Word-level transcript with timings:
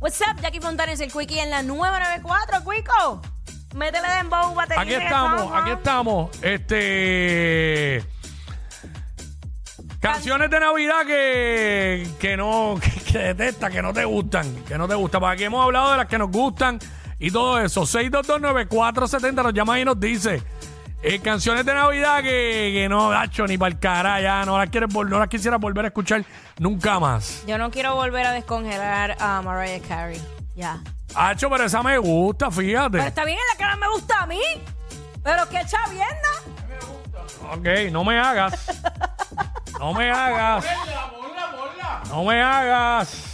What's 0.00 0.18
up, 0.22 0.40
Jackie 0.40 0.60
Fontanes, 0.60 0.98
el 1.00 1.12
Quickie 1.12 1.40
en 1.40 1.50
la 1.50 1.62
994, 1.62 2.60
Quico. 2.60 3.20
Métele 3.74 4.08
de 4.08 4.18
embow, 4.20 4.54
batería. 4.54 4.80
Aquí 4.80 4.94
estamos, 4.94 5.52
aquí 5.52 5.70
estamos. 5.72 6.42
Este. 6.42 8.04
Canciones 10.00 10.48
de 10.48 10.58
Navidad 10.58 11.04
que, 11.06 12.08
que 12.18 12.34
no, 12.34 12.76
que, 12.80 12.90
que 13.12 13.18
detesta, 13.18 13.68
que 13.68 13.82
no 13.82 13.92
te 13.92 14.06
gustan, 14.06 14.64
que 14.64 14.78
no 14.78 14.88
te 14.88 14.94
gustan. 14.94 15.20
Porque 15.20 15.34
aquí 15.34 15.44
hemos 15.44 15.62
hablado 15.62 15.90
de 15.90 15.98
las 15.98 16.06
que 16.06 16.16
nos 16.16 16.30
gustan 16.30 16.78
y 17.18 17.30
todo 17.30 17.60
eso. 17.60 17.82
6229470 17.82 19.42
nos 19.42 19.52
llama 19.52 19.78
y 19.78 19.84
nos 19.84 20.00
dice. 20.00 20.42
Eh, 21.02 21.20
canciones 21.20 21.64
de 21.64 21.74
Navidad 21.74 22.18
que, 22.22 22.70
que 22.74 22.88
no, 22.88 23.10
Dacho, 23.10 23.46
ni 23.46 23.56
para 23.58 23.72
el 23.72 23.78
cara, 23.78 24.20
ya 24.20 24.44
no 24.44 24.58
las, 24.58 24.68
quieres, 24.70 24.88
vol- 24.90 25.08
no 25.08 25.18
las 25.18 25.28
quisiera 25.28 25.56
volver 25.56 25.84
a 25.86 25.88
escuchar 25.88 26.24
nunca 26.58 26.98
más. 27.00 27.44
Yo 27.46 27.56
no 27.58 27.70
quiero 27.70 27.94
volver 27.94 28.26
a 28.26 28.32
descongelar 28.32 29.16
a 29.20 29.40
Mariah 29.42 29.80
Carey. 29.86 30.20
Ya. 30.56 30.80
Hacho, 31.14 31.48
pero 31.50 31.64
esa 31.64 31.82
me 31.82 31.96
gusta, 31.98 32.50
fíjate. 32.50 32.98
Pero 32.98 33.04
está 33.08 33.24
bien, 33.24 33.38
es 33.38 33.58
la 33.58 33.64
que 33.66 33.70
no 33.72 33.76
me 33.78 33.88
gusta 33.88 34.20
a 34.22 34.26
mí. 34.26 34.40
Pero 35.22 35.48
qué 35.48 35.60
chavienda. 35.66 36.28
Ok, 37.52 37.90
no 37.90 38.04
me 38.04 38.18
hagas. 38.18 38.52
No 39.78 39.92
me 39.94 40.10
hagas. 40.10 40.64
No 42.08 42.24
me 42.24 42.40
hagas. 42.42 43.26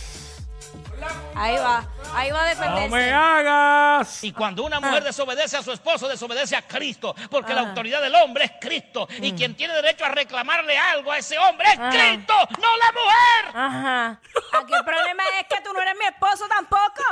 Ahí 1.34 1.56
va, 1.56 1.84
ahí 2.16 2.30
va 2.30 2.50
a 2.50 2.54
No 2.54 2.60
me 2.60 2.66
defenderse. 2.68 3.12
hagas. 3.12 4.24
Y 4.24 4.32
cuando 4.32 4.64
una 4.64 4.80
mujer 4.80 5.04
desobedece 5.04 5.56
a 5.56 5.62
su 5.62 5.72
esposo, 5.72 6.08
desobedece 6.08 6.56
a 6.56 6.62
Cristo, 6.62 7.14
porque 7.30 7.54
la 7.54 7.60
autoridad 7.62 8.00
del 8.02 8.14
hombre 8.14 8.44
es 8.46 8.52
Cristo. 8.60 9.06
Y 9.20 9.32
quien 9.32 9.54
tiene 9.54 9.74
derecho 9.74 10.04
a 10.04 10.08
reclamarle 10.08 10.76
algo 10.78 11.12
a 11.12 11.18
ese 11.18 11.38
hombre 11.38 11.66
es 11.72 11.78
Ah. 11.78 11.90
Cristo, 11.90 12.34
no 12.60 12.68
la 12.76 12.92
mujer. 12.92 13.56
Ajá. 13.56 14.20
Aquí 14.60 14.72
el 14.74 14.84
problema 14.84 15.22
es 15.40 15.46
que 15.48 15.62
tú 15.62 15.72
no 15.72 15.80
eres 15.80 15.94
mi 15.98 16.04
esposo 16.06 16.46
tampoco. 16.48 17.02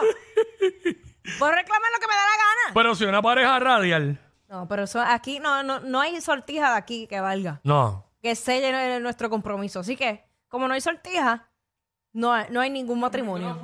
Puedo 1.38 1.52
reclamar 1.52 1.90
lo 1.92 1.98
que 2.00 2.06
me 2.06 2.14
da 2.14 2.22
la 2.22 2.36
gana. 2.36 2.74
Pero 2.74 2.94
si 2.94 3.04
una 3.04 3.22
pareja 3.22 3.58
radial. 3.58 4.18
No, 4.48 4.68
pero 4.68 4.84
eso, 4.84 5.00
aquí 5.00 5.40
no, 5.40 5.62
no, 5.62 5.80
no 5.80 6.00
hay 6.00 6.20
sortija 6.20 6.70
de 6.72 6.76
aquí 6.76 7.06
que 7.06 7.20
valga. 7.20 7.60
No. 7.64 8.10
Que 8.22 8.34
selle 8.36 9.00
nuestro 9.00 9.28
compromiso. 9.30 9.80
Así 9.80 9.96
que, 9.96 10.24
como 10.48 10.68
no 10.68 10.74
hay 10.74 10.80
sortija, 10.80 11.48
no 12.14 12.32
hay, 12.32 12.46
no 12.50 12.60
hay 12.60 12.70
ningún 12.70 12.98
matrimonio. 13.00 13.58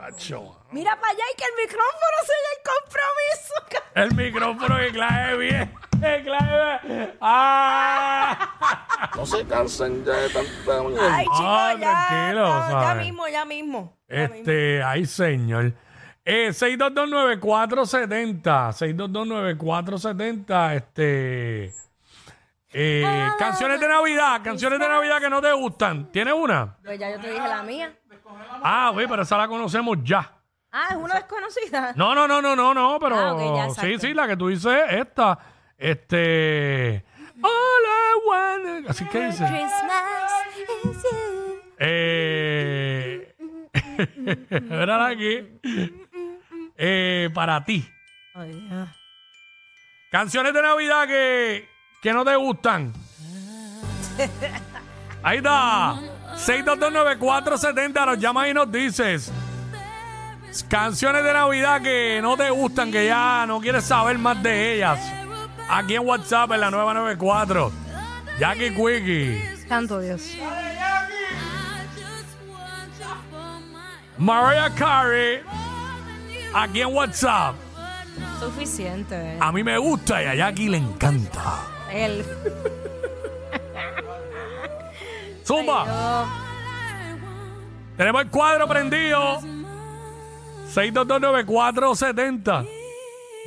Hacho. 0.00 0.56
Mira 0.70 0.98
para 0.98 1.12
allá 1.12 1.24
y 1.32 1.36
que 1.36 1.44
el 1.44 1.54
micrófono 1.66 2.16
sella 2.22 2.50
el 2.56 2.62
compromiso. 2.72 3.54
El 3.94 4.14
micrófono 4.14 4.78
que 4.78 4.90
clave 4.92 5.36
bien. 5.36 5.70
Que 6.00 6.22
clave 6.24 6.80
bien. 6.88 7.14
¡Ah! 7.20 9.10
No 9.14 9.26
se 9.26 9.44
cansen 9.44 10.02
ya 10.04 10.12
de 10.14 10.30
tanta 10.30 10.80
Ay, 10.80 11.24
chicos, 11.24 11.40
Ah, 11.42 11.74
ya, 11.78 12.06
tranquilo, 12.08 12.48
no, 12.48 12.70
ya 12.70 12.70
¿sabes? 12.70 13.04
mismo, 13.04 13.28
ya 13.28 13.44
mismo. 13.44 13.98
ya 14.08 14.16
mismo. 14.16 14.34
Este, 14.36 14.82
ay, 14.82 15.04
señor. 15.04 15.74
Eh, 16.24 16.52
6229470. 16.52 18.72
6229470. 18.72 20.74
Este. 20.76 21.74
Eh, 22.74 23.28
canciones 23.38 23.78
de 23.80 23.88
Navidad. 23.88 24.40
Canciones 24.42 24.78
de 24.78 24.88
Navidad 24.88 25.20
que 25.20 25.28
no 25.30 25.40
te 25.42 25.52
gustan. 25.52 26.10
¿Tienes 26.10 26.34
una? 26.34 26.76
Pues 26.82 26.98
ya 26.98 27.10
yo 27.10 27.20
te 27.20 27.30
dije 27.32 27.46
la 27.48 27.62
mía. 27.62 27.92
Ah, 28.62 28.90
güey, 28.92 29.06
pero 29.06 29.22
esa 29.22 29.36
la 29.36 29.46
conocemos 29.48 29.98
ya. 30.02 30.32
Ah, 30.70 30.88
es 30.90 30.96
una 30.96 31.14
desconocida. 31.16 31.92
No, 31.96 32.14
no, 32.14 32.26
no, 32.26 32.40
no, 32.40 32.56
no, 32.56 32.72
no, 32.72 32.98
pero 32.98 33.16
Ah, 33.16 33.34
ok, 33.34 33.56
ya, 33.56 33.64
sí, 33.64 33.70
exacto. 33.88 33.98
sí, 34.06 34.14
la 34.14 34.26
que 34.26 34.36
tú 34.38 34.48
dices, 34.48 34.72
esta, 34.90 35.38
este, 35.76 37.04
All 37.42 37.84
I 37.84 38.28
want, 38.28 38.88
así 38.90 39.04
que 39.06 39.26
dice, 39.26 39.44
Christmas 39.44 40.02
is 40.56 41.02
you. 41.02 41.60
eh, 41.78 43.34
mírala 44.62 45.08
aquí, 45.08 45.58
eh, 46.78 47.28
para 47.34 47.62
ti, 47.64 47.86
Ay, 48.34 48.66
ya. 48.70 48.86
canciones 50.10 50.54
de 50.54 50.62
Navidad 50.62 51.06
que, 51.06 51.68
que 52.02 52.12
no 52.12 52.24
te 52.24 52.34
gustan, 52.34 52.92
ahí 55.22 55.36
está, 55.36 55.94
6229470, 56.34 58.06
nos 58.06 58.18
llamas 58.18 58.48
y 58.48 58.54
nos 58.54 58.72
dices, 58.72 59.32
canciones 60.68 61.22
de 61.22 61.32
Navidad 61.32 61.80
que 61.80 62.18
no 62.20 62.36
te 62.36 62.50
gustan, 62.50 62.90
que 62.90 63.06
ya 63.06 63.46
no 63.46 63.60
quieres 63.60 63.84
saber 63.84 64.18
más 64.18 64.42
de 64.42 64.74
ellas. 64.74 64.98
Aquí 65.70 65.94
en 65.94 66.04
WhatsApp 66.06 66.50
en 66.50 66.60
la 66.60 66.70
994. 66.72 67.72
Jackie 68.38 68.74
Quickie. 68.74 69.66
Santo 69.68 70.00
Dios. 70.00 70.36
Mariah 74.18 74.74
Carey. 74.74 75.40
Aquí 76.52 76.80
en 76.82 76.92
WhatsApp. 76.94 77.54
Suficiente. 78.40 79.38
A 79.40 79.52
mí 79.52 79.62
me 79.62 79.78
gusta 79.78 80.20
y 80.22 80.26
a 80.26 80.34
Jackie 80.34 80.68
le 80.68 80.78
encanta. 80.78 81.71
El. 81.92 82.24
Zumba. 85.44 86.26
Tenemos 87.96 88.22
el 88.22 88.30
cuadro 88.30 88.66
prendido. 88.66 89.38
6229470. 90.74 92.66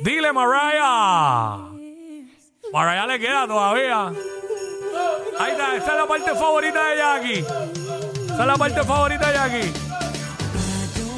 Dile, 0.02 0.32
Mariah. 0.32 1.58
Mariah 2.72 3.06
le 3.06 3.18
queda 3.18 3.46
todavía. 3.46 4.12
Ahí 5.38 5.52
está, 5.52 5.76
esta 5.76 5.92
es 5.92 5.98
la 5.98 6.06
parte 6.06 6.34
favorita 6.34 6.88
de 6.88 6.96
Jackie. 6.96 7.44
Esta 8.30 8.40
es 8.40 8.46
la 8.46 8.56
parte 8.56 8.82
favorita 8.84 9.26
de 9.26 9.34
Jackie. 9.34 9.70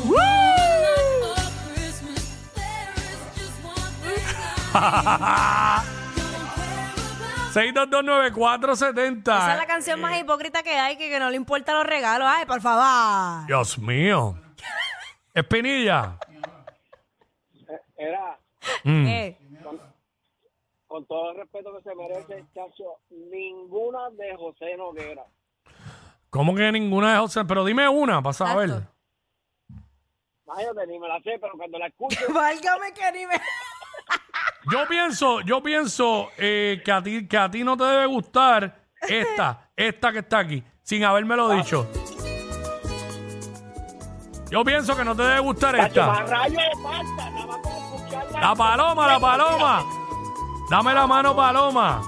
¡Woo! 0.04 0.16
6229470. 7.52 9.20
Esa 9.22 9.52
es 9.52 9.58
la 9.58 9.66
canción 9.66 10.00
más 10.00 10.18
hipócrita 10.18 10.62
que 10.62 10.76
hay, 10.78 10.96
que, 10.96 11.08
que 11.08 11.18
no 11.18 11.30
le 11.30 11.36
importan 11.36 11.76
los 11.76 11.86
regalos. 11.86 12.28
Ay, 12.30 12.44
por 12.46 12.60
favor. 12.60 13.46
Dios 13.46 13.78
mío. 13.78 14.34
Espinilla. 15.34 16.16
Era, 17.96 18.38
Mm. 18.84 19.04
¿Qué? 19.06 19.38
con 20.88 21.06
todo 21.06 21.30
el 21.32 21.36
respeto 21.36 21.70
que 21.76 21.82
se 21.82 21.94
merece, 21.94 22.44
chacho, 22.54 22.98
ninguna 23.10 24.10
de 24.10 24.34
José 24.36 24.76
Noguera. 24.76 25.24
¿Cómo 26.30 26.54
que 26.54 26.72
ninguna 26.72 27.12
de 27.12 27.18
José? 27.18 27.44
Pero 27.44 27.64
dime 27.64 27.88
una 27.88 28.22
para 28.22 28.32
saber. 28.32 28.68
Exacto. 28.70 28.92
Imagínate, 30.46 30.86
ni 30.86 30.98
me 30.98 31.08
la 31.08 31.20
sé, 31.20 31.38
pero 31.40 31.52
cuando 31.56 31.78
la 31.78 31.86
escucho, 31.88 32.18
Válgame 32.34 32.92
que 32.94 33.12
ni 33.12 33.26
me. 33.26 33.34
Yo 34.70 34.86
pienso, 34.86 35.40
yo 35.40 35.62
pienso 35.62 36.28
eh, 36.36 36.82
que 36.84 36.92
a 36.92 37.02
ti, 37.02 37.26
que 37.26 37.38
a 37.38 37.50
ti 37.50 37.64
no 37.64 37.76
te 37.76 37.84
debe 37.84 38.06
gustar 38.06 38.82
esta, 39.00 39.70
esta 39.76 40.12
que 40.12 40.18
está 40.18 40.40
aquí, 40.40 40.62
sin 40.82 41.04
habérmelo 41.04 41.48
dicho. 41.50 41.86
Yo 44.50 44.64
pienso 44.64 44.96
que 44.96 45.04
no 45.04 45.14
te 45.14 45.22
debe 45.22 45.40
gustar 45.40 45.76
esta. 45.76 46.24
La 48.40 48.54
paloma, 48.54 49.06
la 49.06 49.20
paloma. 49.20 49.84
Dame 50.70 50.94
la 50.94 51.06
mano, 51.06 51.34
paloma. 51.34 52.02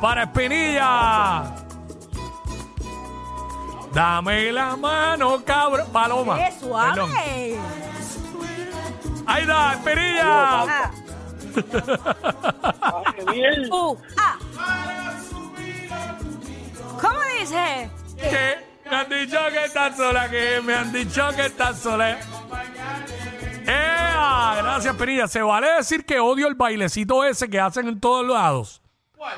Para 0.00 0.22
Espinilla. 0.22 1.54
Dame 3.92 4.52
la 4.52 4.76
mano, 4.76 5.42
cabrón. 5.44 5.88
Paloma. 5.92 6.36
¡Qué 6.36 6.52
Perdón. 6.60 7.10
suave! 7.10 7.58
Ahí 9.26 9.42
está, 9.42 9.72
Espinilla. 9.72 10.90
Ah, 12.80 13.02
uh, 13.70 13.96
ah. 14.16 14.38
¿Cómo 17.00 17.18
dice? 17.38 17.90
Que 18.16 18.56
me 18.90 18.96
han 18.96 19.08
dicho 19.08 19.38
que 19.52 19.64
estás 19.64 19.96
sola, 19.96 20.28
que 20.28 20.60
me 20.62 20.74
han 20.74 20.92
dicho 20.92 21.28
que 21.36 21.46
estás 21.46 21.78
sola. 21.78 22.18
¡Ea! 23.66 24.54
Gracias, 24.62 24.96
Penilla. 24.96 25.28
¿Se 25.28 25.42
vale 25.42 25.68
decir 25.74 26.04
que 26.04 26.18
odio 26.18 26.48
el 26.48 26.54
bailecito 26.54 27.24
ese 27.24 27.48
que 27.48 27.60
hacen 27.60 27.88
en 27.88 28.00
todos 28.00 28.26
lados? 28.26 28.82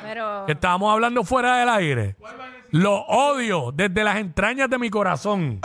Pero. 0.03 0.45
que 0.47 0.53
estábamos 0.53 0.93
hablando 0.93 1.25
fuera 1.25 1.57
del 1.57 1.69
aire. 1.69 2.17
Lo 2.73 3.01
odio 3.01 3.73
desde 3.73 4.05
las 4.05 4.17
entrañas 4.17 4.71
de 4.71 4.79
mi 4.79 4.91
corazón. 4.91 5.61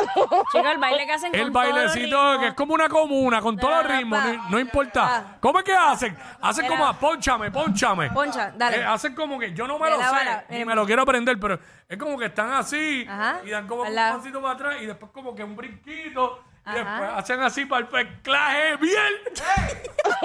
Chica, 0.52 0.72
el 0.72 0.80
baile 0.80 1.06
que 1.06 1.12
hacen 1.14 1.32
con 1.32 1.40
El 1.40 1.52
bailecito 1.52 2.40
que 2.40 2.48
es 2.48 2.54
como 2.56 2.74
una 2.74 2.90
comuna, 2.90 3.42
con 3.42 3.58
todos 3.58 3.84
los 3.84 3.98
ritmos, 3.98 4.24
no, 4.26 4.50
no 4.50 4.60
importa. 4.60 5.38
¿Cómo 5.40 5.60
es 5.60 5.66
que 5.66 5.74
hacen? 5.74 6.18
Hacen 6.42 6.66
como, 6.68 6.86
a 6.86 6.94
ponchame, 6.94 7.52
ponchame. 7.52 8.10
Poncha, 8.10 8.52
dale. 8.56 8.78
Eh, 8.78 8.84
hacen 8.86 9.14
como 9.14 9.38
que 9.38 9.54
yo 9.54 9.68
no 9.68 9.78
me 9.78 9.86
De 9.86 9.98
lo 9.98 10.04
sé 10.04 10.46
y 10.50 10.56
eh. 10.56 10.66
me 10.66 10.74
lo 10.74 10.86
quiero 10.86 11.04
aprender, 11.04 11.40
pero 11.40 11.60
es 11.88 11.98
como 11.98 12.18
que 12.18 12.26
están 12.26 12.52
así 12.54 13.06
Ajá, 13.08 13.42
y 13.46 13.52
dan 13.52 13.68
como 13.68 13.84
un 13.84 13.94
lado. 13.94 14.18
pasito 14.18 14.42
para 14.42 14.54
atrás 14.56 14.78
y 14.82 14.88
después 14.88 15.12
como 15.12 15.36
que 15.36 15.44
un 15.44 15.56
brinquito 15.56 16.44
y 16.66 16.70
Ajá. 16.70 16.80
después 16.80 17.10
hacen 17.18 17.42
así 17.42 17.66
para 17.66 17.82
el 17.82 17.88
peclaje 17.88 18.78
bien. 18.78 19.14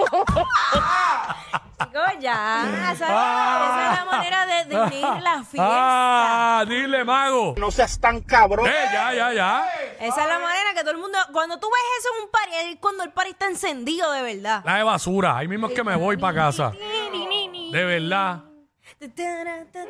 Chicos, 1.80 2.09
ya. 2.20 2.92
Esa, 2.92 3.06
Ah. 3.08 3.64
esa 3.64 3.92
es 3.92 3.98
la 3.98 4.04
manera 4.12 4.46
de, 4.46 4.64
de 4.66 4.80
unir 4.80 5.22
la 5.22 5.42
fiesta. 5.44 5.56
Ah, 6.60 6.64
dile, 6.68 7.04
mago. 7.04 7.54
No 7.58 7.70
seas 7.70 7.98
tan 7.98 8.20
cabrón. 8.20 8.66
Eh, 8.66 8.72
ya, 8.92 9.12
ya, 9.14 9.32
ya. 9.32 9.64
Esa 9.98 10.22
es 10.22 10.28
la 10.28 10.38
manera 10.38 10.70
que 10.74 10.80
todo 10.80 10.92
el 10.92 10.98
mundo. 10.98 11.18
Cuando 11.32 11.58
tú 11.58 11.66
ves 11.68 11.82
eso 11.98 12.08
en 12.16 12.24
un 12.24 12.30
party, 12.30 12.50
es 12.72 12.78
cuando 12.80 13.02
el 13.04 13.10
party 13.12 13.30
está 13.30 13.46
encendido 13.46 14.10
de 14.12 14.22
verdad. 14.22 14.62
La 14.64 14.76
de 14.76 14.82
basura. 14.82 15.36
Ahí 15.36 15.48
mismo 15.48 15.66
es 15.68 15.74
que 15.74 15.82
me 15.84 15.96
voy 15.96 16.16
para 16.16 16.34
casa. 16.34 16.70
De 16.72 17.84
verdad. 17.84 18.44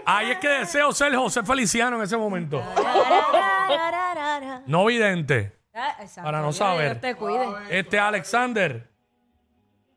Ahí 0.07 0.31
es 0.33 0.39
que 0.39 0.49
deseo 0.49 0.93
ser 0.93 1.15
José 1.17 1.43
Feliciano 1.43 1.97
en 1.97 2.03
ese 2.03 2.17
momento. 2.17 2.63
No 4.67 4.85
vidente. 4.85 5.57
Ah. 5.75 5.97
Para 6.23 6.39
no 6.39 6.45
Dios 6.47 6.57
saber. 6.57 7.01
te 7.01 7.15
cuide. 7.15 7.47
Este 7.71 7.99
Alexander. 7.99 8.90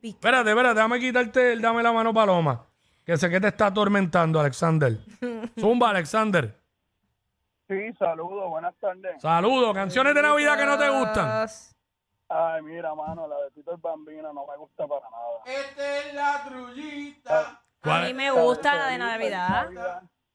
Viste. 0.03 0.17
Espérate, 0.17 0.49
espérate, 0.49 0.75
déjame 0.75 0.99
quitarte, 0.99 1.53
el- 1.53 1.61
dame 1.61 1.81
la 1.81 1.93
mano 1.93 2.13
paloma. 2.13 2.65
Que 3.05 3.17
sé 3.17 3.29
que 3.29 3.39
te 3.39 3.47
está 3.47 3.67
atormentando, 3.67 4.39
Alexander. 4.39 4.97
Zumba, 5.59 5.89
Alexander. 5.91 6.53
Sí, 7.69 7.93
saludos, 7.97 8.49
buenas 8.49 8.75
tardes. 8.81 9.21
Saludos. 9.21 9.73
Canciones 9.73 10.13
de 10.13 10.21
Navidad 10.21 10.57
que 10.57 10.65
no 10.65 10.77
te 10.77 10.89
gustan. 10.89 11.47
Ay, 12.27 12.61
mira, 12.63 12.93
mano, 12.93 13.27
la 13.27 13.37
de 13.43 13.51
Tito 13.51 13.71
el 13.71 13.77
Bambino 13.77 14.33
no 14.33 14.45
me 14.45 14.57
gusta 14.57 14.85
para 14.87 15.01
nada. 15.09 15.59
Esta 15.61 15.97
es 15.99 16.13
la 16.13 16.43
trullita. 16.49 17.39
A 17.39 17.61
¿Cuál? 17.81 18.05
mí 18.07 18.13
me 18.13 18.31
gusta 18.31 18.75
la 18.75 18.87
de 18.87 18.97
Navidad. 18.97 19.69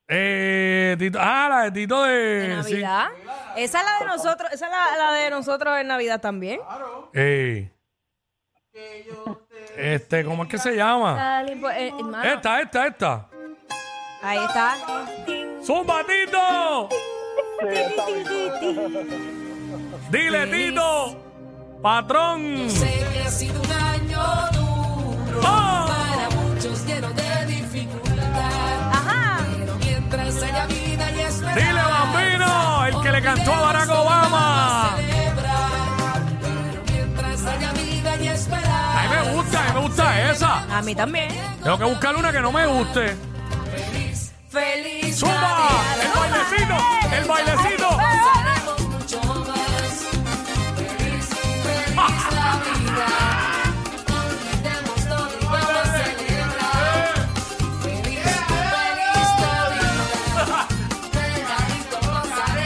Eh, 0.09 0.97
Tito- 0.99 1.19
ah, 1.21 1.47
la 1.51 1.63
de 1.65 1.73
Tito 1.73 2.03
de. 2.05 2.13
¿De 2.15 2.63
sí. 2.63 2.73
Navidad? 2.73 3.09
Esa 3.57 3.81
es 3.81 3.85
la 3.85 3.99
de 4.01 4.05
nosotros, 4.07 4.51
esa 4.53 4.67
es 4.67 4.73
la, 4.73 4.97
la 4.97 5.13
de 5.13 5.29
nosotros 5.31 5.77
en 5.79 5.87
Navidad 5.89 6.21
también. 6.23 6.61
Eh, 7.13 7.71
este, 9.79 10.25
¿cómo 10.25 10.43
es 10.43 10.49
que 10.49 10.59
se 10.59 10.75
llama? 10.77 11.15
Dale, 11.15 11.57
pues, 11.57 11.77
eh, 11.77 11.93
hermano. 11.97 12.25
Esta, 12.25 12.61
esta, 12.61 12.87
esta. 12.87 13.27
Ahí 14.23 14.39
está. 14.45 14.77
¡Zumba, 15.65 16.03
Tito! 16.05 16.89
Dile, 20.11 20.47
Tito. 20.49 21.17
Patrón. 21.83 22.69
Sé 22.69 23.07
que 23.13 23.21
ha 23.21 23.31
sido 23.31 23.61
un 23.61 23.73
año 23.73 24.21
duro 24.53 25.41
¡Oh! 25.45 25.87
para 25.87 26.29
muchos 26.31 26.85
lleno 26.85 27.09
de 27.13 27.47
dificultad. 27.47 28.91
Ajá. 28.93 29.39
Pero 29.59 29.75
mientras 29.77 30.43
haya 30.43 30.67
vida 30.67 31.11
y 31.13 31.21
esperanza, 31.21 31.61
Dile, 31.61 31.81
bambino. 31.81 32.87
El 32.87 33.01
que 33.03 33.13
le 33.13 33.23
cantó 33.23 33.55
a 33.55 33.61
Barack 33.61 33.91
Obama. 33.91 34.28
Esa. 40.39 40.79
A 40.79 40.83
mí 40.83 40.95
también. 40.95 41.29
Tengo 41.63 41.79
que 41.79 41.85
buscar 41.85 42.17
una 42.17 42.33
que 42.33 42.41
no 42.41 42.53
me 42.53 42.67
guste. 42.67 43.17
feliz 44.49 45.19
¡Zumba! 45.19 45.69
¡El 46.01 46.13
bailecito! 46.19 46.77
¡El 47.17 47.25
bailecito! 47.25 47.99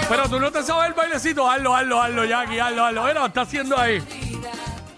Pero 0.09 0.29
tú 0.29 0.39
no 0.39 0.53
te 0.53 0.63
sabes 0.63 0.89
el 0.89 0.95
bailecito. 0.95 1.51
Hazlo, 1.51 1.75
hazlo, 1.75 2.03
hazlo, 2.03 2.25
Jackie, 2.27 2.59
hazlo, 2.59 2.85
hazlo. 2.85 3.05
Mira, 3.05 3.21
lo 3.21 3.27
está 3.27 3.41
haciendo 3.41 3.79
ahí. 3.79 4.03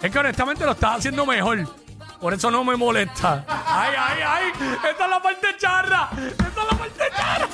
Es 0.03 0.11
que 0.11 0.19
honestamente 0.19 0.65
lo 0.65 0.73
estás 0.73 0.99
haciendo 0.99 1.25
mejor. 1.25 1.84
Por 2.21 2.33
eso 2.33 2.51
no 2.51 2.65
me 2.65 2.77
molesta. 2.77 3.45
¡Ay, 3.49 3.95
ay, 3.99 4.23
ay! 4.27 4.53
¡Esta 4.91 5.05
es 5.05 5.11
la 5.11 5.21
parte 5.23 5.57
charra! 5.59 6.09
¡Esta 6.17 6.47
es 6.47 6.57
la 6.57 6.79
parte 6.79 7.11
charra! 7.17 7.49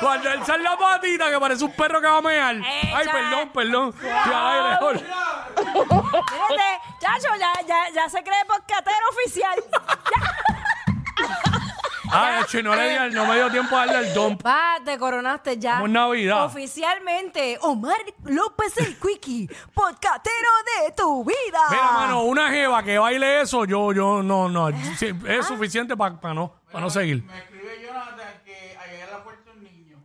Cuando 0.00 0.30
alza 0.30 0.56
la 0.58 0.76
patita 0.76 1.30
que 1.30 1.38
parece 1.38 1.64
un 1.64 1.72
perro 1.72 2.00
que 2.00 2.06
va 2.06 2.18
a 2.18 2.22
mear. 2.22 2.56
Ay, 2.56 3.02
Echa. 3.02 3.12
perdón, 3.12 3.48
perdón. 3.52 3.88
Estoy 3.94 4.32
al 4.34 4.46
aire, 4.64 4.76
Jorge. 4.80 5.04
Fíjate, 5.56 6.80
chacho, 7.00 7.28
ya, 7.38 7.52
ya, 7.66 7.88
ya 7.94 8.08
se 8.08 8.22
cree 8.22 8.44
podcatero 8.46 9.08
oficial. 9.10 9.64
Ay, 9.88 10.29
hecho, 12.42 12.58
y 12.58 12.62
no 12.62 12.74
le 12.74 12.88
di 12.90 12.96
al- 12.96 13.12
no 13.14 13.26
me 13.26 13.34
dio 13.36 13.50
tiempo 13.50 13.76
a 13.76 13.86
darle 13.86 14.08
al 14.08 14.14
dump. 14.14 14.44
Va, 14.44 14.76
te 14.84 14.98
coronaste 14.98 15.58
ya. 15.58 15.74
Como 15.74 15.86
en 15.86 15.92
Navidad. 15.92 16.44
Oficialmente, 16.44 17.58
Omar 17.62 17.98
López 18.24 18.76
el 18.78 18.98
Quickie, 18.98 19.48
podcatero 19.74 20.48
de 20.86 20.92
tu 20.92 21.24
vida. 21.24 21.58
Mira, 21.70 21.92
mano, 21.92 22.22
una 22.24 22.50
jeva 22.50 22.82
que 22.82 22.98
baile 22.98 23.40
eso, 23.42 23.64
yo, 23.64 23.92
yo, 23.92 24.22
no, 24.22 24.48
no. 24.48 24.70
sí, 24.96 25.10
es 25.26 25.46
suficiente 25.46 25.96
para 25.96 26.34
no, 26.34 26.54
pa 26.72 26.80
no 26.80 26.90
seguir. 26.90 27.22
Me 27.24 27.38
escribe 27.38 27.82
Jonathan 27.86 28.42
que 28.44 28.76
allá 28.78 29.04
en 29.04 29.10
la 29.10 29.22
puerta 29.24 29.50
un 29.54 29.62
niño. 29.64 29.98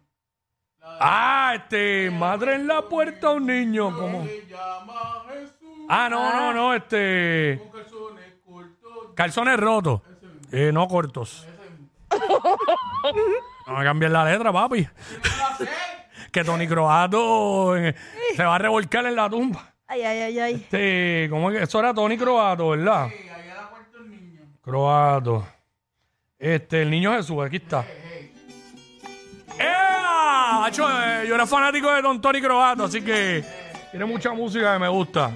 Ah, 0.83 1.53
este, 1.55 2.09
madre 2.11 2.55
en 2.55 2.67
la 2.67 2.81
puerta 2.83 3.31
un 3.31 3.45
niño, 3.45 3.97
como. 3.97 4.23
Se 4.25 4.45
llama 4.47 5.23
Jesús. 5.29 5.85
Ah, 5.89 6.07
no, 6.09 6.31
no, 6.33 6.53
no, 6.53 6.73
este. 6.73 7.59
Con 7.59 7.71
calzones 7.81 8.33
cortos. 8.45 9.13
Calzones 9.15 9.59
rotos. 9.59 10.01
Eh, 10.51 10.71
no 10.71 10.87
cortos. 10.87 11.45
No 13.67 13.77
me 13.77 13.83
cambien 13.83 14.13
la 14.13 14.25
letra, 14.25 14.53
papi. 14.53 14.87
que 16.31 16.43
Tony 16.43 16.67
Croato 16.67 17.75
eh, 17.77 17.95
se 18.35 18.43
va 18.43 18.55
a 18.55 18.57
revolcar 18.57 19.05
en 19.05 19.15
la 19.15 19.29
tumba. 19.29 19.73
Ay, 19.87 20.01
ay, 20.01 20.21
ay, 20.21 20.39
ay. 20.39 20.53
Este, 20.55 21.27
¿cómo 21.29 21.49
es 21.51 21.57
que? 21.57 21.63
Eso 21.63 21.79
era 21.79 21.93
Tony 21.93 22.17
Croato, 22.17 22.69
¿verdad? 22.69 23.07
Sí, 23.09 23.29
allá 23.29 23.43
en 23.43 23.55
la 23.55 23.69
puerta 23.69 23.97
un 23.99 24.11
niño. 24.11 24.41
Croato. 24.61 25.47
Este, 26.37 26.81
el 26.81 26.89
niño 26.89 27.15
Jesús, 27.15 27.43
aquí 27.43 27.57
está. 27.57 27.85
¡Ea! 29.57 30.65
Acho, 30.65 30.87
eh, 30.89 31.25
yo 31.27 31.35
era 31.35 31.45
fanático 31.45 31.91
de 31.91 32.01
Don 32.01 32.19
Tony 32.19 32.41
Croato, 32.41 32.83
así 32.85 33.01
que 33.01 33.43
tiene 33.91 34.05
mucha 34.05 34.33
música 34.33 34.73
que 34.73 34.79
me 34.79 34.89
gusta. 34.89 35.31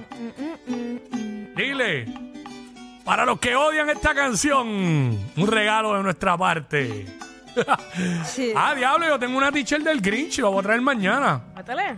Dile, 1.55 2.05
para 3.09 3.25
los 3.25 3.39
que 3.39 3.55
odian 3.55 3.89
esta 3.89 4.13
canción, 4.13 4.67
un 4.67 5.47
regalo 5.47 5.95
de 5.95 6.03
nuestra 6.03 6.37
parte. 6.37 7.07
Sí. 8.23 8.53
ah, 8.55 8.73
diablo, 8.75 9.05
yo 9.07 9.19
tengo 9.19 9.35
una 9.35 9.51
teacher 9.51 9.81
del 9.83 9.99
Grinch, 9.99 10.37
lo 10.37 10.51
voy 10.51 10.59
a 10.59 10.63
traer 10.63 10.81
mañana. 10.81 11.41
Métele. 11.55 11.97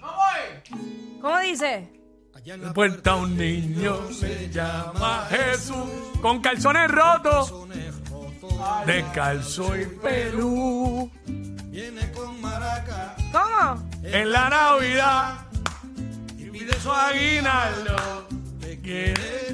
¿Cómo 0.00 0.22
es? 0.36 1.20
¿Cómo 1.22 1.38
dice? 1.38 1.88
En 2.44 2.72
puerta 2.74 3.14
un 3.14 3.36
niño 3.38 4.12
se 4.12 4.50
llama 4.50 5.28
Jesús 5.30 5.88
con 6.20 6.42
calzones 6.42 6.90
rotos, 6.90 7.54
descalzo 8.84 9.76
y 9.78 9.86
pelú. 9.86 11.10
¿Cómo? 13.30 13.90
En 14.02 14.32
la 14.32 14.50
Navidad 14.50 15.46
y 16.36 16.50
pide 16.50 16.74
su 16.80 16.90
aguinaldo. 16.92 18.26
Le 18.60 18.80
quiere 18.80 19.42
Allá 19.42 19.51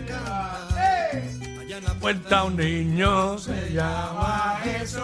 puerta 2.01 2.45
un 2.45 2.57
niño 2.57 3.39
se 3.39 3.73
llama 3.73 4.59
Jesús. 4.63 5.03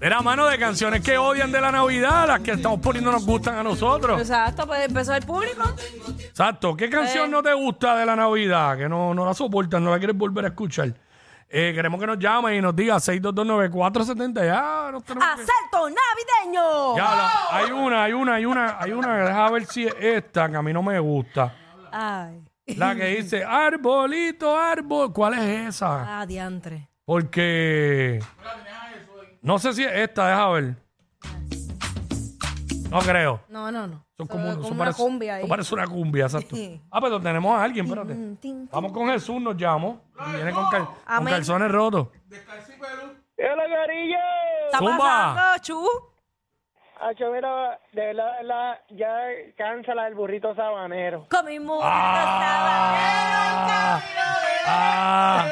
Era 0.00 0.20
mano 0.20 0.46
de 0.46 0.58
canciones 0.58 1.00
que 1.02 1.16
odian 1.16 1.50
de 1.52 1.60
la 1.60 1.70
Navidad, 1.72 2.26
las 2.28 2.40
que 2.40 2.52
estamos 2.52 2.80
poniendo 2.80 3.10
nos 3.12 3.24
gustan 3.24 3.56
a 3.56 3.62
nosotros. 3.62 4.20
Exacto, 4.20 4.66
pues 4.66 4.84
empezó 4.86 5.14
el 5.14 5.24
público. 5.24 5.62
Exacto. 6.18 6.76
¿Qué 6.76 6.90
canción 6.90 7.26
Eh. 7.26 7.28
no 7.30 7.42
te 7.42 7.54
gusta 7.54 7.96
de 7.96 8.04
la 8.06 8.14
Navidad? 8.16 8.76
Que 8.76 8.88
no, 8.88 9.14
no 9.14 9.24
la 9.24 9.32
soportas, 9.34 9.80
no 9.80 9.90
la 9.90 9.98
quieres 9.98 10.16
volver 10.16 10.44
a 10.44 10.48
escuchar. 10.48 10.92
Eh, 11.48 11.72
queremos 11.74 12.00
que 12.00 12.06
nos 12.06 12.18
llame 12.18 12.56
y 12.56 12.60
nos 12.60 12.74
diga 12.74 12.96
6229470. 12.98 14.44
Ya, 14.44 14.90
nos 14.90 15.04
tenemos 15.04 15.28
que- 15.36 15.42
¡Asalto 15.42 15.88
navideño! 15.88 16.96
Ya, 16.96 17.02
la- 17.14 17.32
hay 17.56 17.70
una, 17.70 18.02
hay 18.04 18.12
una, 18.12 18.34
hay 18.34 18.44
una, 18.44 18.76
hay 18.80 18.92
una. 18.92 19.16
Deja 19.24 19.50
ver 19.50 19.64
si 19.66 19.86
es 19.86 19.94
esta, 20.00 20.48
que 20.50 20.56
a 20.56 20.62
mí 20.62 20.72
no 20.72 20.82
me 20.82 20.98
gusta. 20.98 21.54
Ay. 21.92 22.42
La 22.66 22.94
que 22.94 23.04
dice, 23.16 23.44
arbolito, 23.44 24.56
árbol. 24.58 25.12
¿Cuál 25.12 25.34
es 25.34 25.68
esa? 25.68 26.20
Ah, 26.20 26.26
diantre. 26.26 26.88
Porque... 27.04 28.20
No 29.42 29.58
sé 29.58 29.74
si 29.74 29.84
es 29.84 29.92
esta, 29.92 30.28
deja 30.28 30.48
ver. 30.48 30.76
No 32.90 33.00
creo. 33.00 33.40
No, 33.48 33.70
no, 33.70 33.86
no. 33.86 34.04
Son 34.16 34.26
como, 34.28 34.48
una 34.54 34.78
parece, 34.78 35.02
cumbia 35.02 35.34
ahí. 35.34 35.48
parece 35.48 35.74
una 35.74 35.86
cumbia, 35.86 36.24
exacto. 36.26 36.56
Ah, 36.90 37.00
pero 37.00 37.20
tenemos 37.20 37.52
a 37.58 37.64
alguien, 37.64 37.84
espérate. 37.84 38.14
Vamos 38.72 38.92
con 38.92 39.08
Jesús, 39.08 39.40
nos 39.42 39.56
llamo. 39.56 40.00
Viene 40.32 40.52
con, 40.52 40.64
cal- 40.70 40.86
con 40.86 40.94
Amén. 41.06 41.34
calzones 41.34 41.70
rotos. 41.72 42.08
¡Hola, 43.36 43.66
Garillo! 43.68 44.16
¿Está 44.66 44.78
Zumba. 44.78 44.96
pasando, 44.98 45.62
Chu? 45.62 45.88
Hacho, 47.00 47.30
mira, 47.32 47.78
de 47.92 48.06
verdad, 48.06 48.32
de 48.38 48.46
verdad, 48.46 48.78
ya 48.90 49.16
cánsala 49.58 50.06
el 50.08 50.14
burrito 50.14 50.54
sabanero. 50.54 51.26
Con 51.28 51.44
mi 51.46 51.58
mujer 51.58 51.82
Ah, 51.86 54.00
ah, 54.66 55.46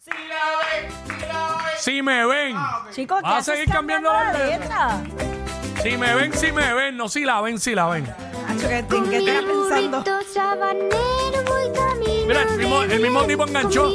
Si 0.00 0.10
la 0.28 0.44
ven, 0.60 0.90
si 1.06 1.26
la 1.26 1.42
ven. 1.64 1.78
si 1.78 2.02
me 2.02 2.26
ven, 2.26 2.56
Chicos, 2.90 3.18
¿qué 3.18 3.22
Vas 3.22 3.32
a 3.34 3.38
haces 3.38 3.54
seguir 3.58 3.72
cambiando 3.72 4.12
la 4.12 4.32
letra? 4.32 5.00
si 5.82 5.96
me 5.96 6.14
ven, 6.14 6.32
si 6.34 6.52
me 6.52 6.74
ven, 6.74 6.96
no 6.96 7.08
si 7.08 7.24
la 7.24 7.40
ven, 7.40 7.58
si 7.58 7.74
la 7.74 7.86
ven. 7.88 8.04
Hacho, 8.48 8.68
¿qué, 8.68 8.78
¿en 8.78 9.10
qué 9.10 9.16
estás 9.18 9.44
pensando? 9.44 10.04
sabanero 10.34 11.42
voy 11.46 11.72
camino 11.72 12.26
Mira, 12.26 12.42
el 12.42 12.50
mismo- 12.58 12.82
el 12.82 13.00
mismo 13.00 13.22
tipo 13.24 13.46
enganchó. 13.46 13.88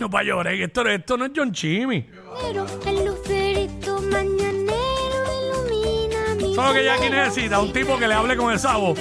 Camino 0.00 0.10
para 0.10 0.24
llorar. 0.24 0.54
Esto, 0.54 0.86
esto 0.88 1.16
no 1.18 1.26
es 1.26 1.32
John 1.36 1.52
Chimmy. 1.52 2.06
mañanero, 2.08 2.66
el 2.86 3.04
lucerito 3.04 4.00
mañanero 4.00 5.26
ilumina 5.42 6.34
mi 6.36 6.54
Solo 6.54 6.72
que 6.72 6.84
sendero. 6.88 7.24
necesita 7.24 7.60
un 7.60 7.72
tipo 7.72 7.98
que 7.98 8.08
le 8.08 8.14
hable 8.14 8.36
con 8.36 8.52
esa 8.54 8.76
voz. 8.76 8.98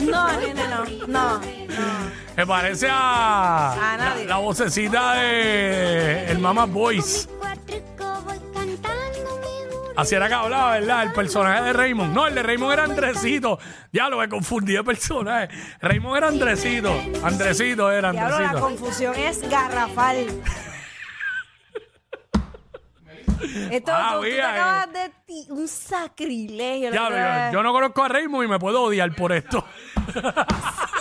No, 0.00 0.32
nene, 0.38 0.62
no. 0.68 1.06
No. 1.08 1.40
Me 2.36 2.46
parece 2.46 2.86
a, 2.88 3.72
A 3.72 3.96
la, 3.96 4.04
nadie. 4.04 4.24
la 4.26 4.36
vocecita 4.36 5.14
de 5.14 6.30
el 6.30 6.38
Mama 6.38 6.66
Voice. 6.66 7.28
Así 9.96 10.14
era 10.14 10.28
que 10.28 10.34
hablaba, 10.34 10.72
¿verdad? 10.72 11.04
El 11.04 11.12
personaje 11.12 11.62
de 11.62 11.72
Raymond. 11.72 12.12
No, 12.14 12.26
el 12.26 12.34
de 12.34 12.42
Raymond 12.42 12.72
era 12.72 12.84
Andresito. 12.84 13.58
Ya 13.92 14.08
lo 14.10 14.18
me 14.18 14.28
confundí 14.28 14.74
de 14.74 14.84
personaje. 14.84 15.48
Raymond 15.80 16.16
era 16.18 16.28
Andresito. 16.28 16.92
Andresito 17.24 17.90
era 17.90 18.12
Diablo, 18.12 18.38
la 18.38 18.50
Andresito. 18.50 18.60
confusión 18.60 19.14
es 19.16 19.48
garrafal. 19.48 20.26
Esto 23.70 23.92
Ah, 23.94 24.10
tú, 24.12 24.16
tú 24.18 24.22
te 24.24 24.30
mira, 24.30 24.56
eh. 24.56 24.60
acabas 24.60 24.92
de 24.92 25.12
ti- 25.26 25.46
un 25.50 25.68
sacrilegio. 25.68 26.90
lo 26.90 26.92
que 26.92 26.98
yo, 26.98 27.08
te- 27.08 27.50
yo 27.52 27.62
no 27.62 27.72
conozco 27.72 28.02
a 28.04 28.08
Raymond 28.08 28.44
y 28.44 28.48
me 28.48 28.58
puedo 28.58 28.82
odiar 28.82 29.14
por 29.14 29.32
esto. 29.32 29.64